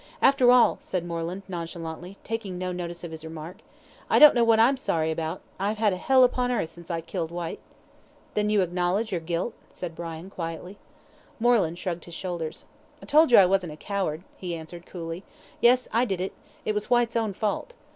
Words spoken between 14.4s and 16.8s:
answered, coolly. "Yes, I did it; it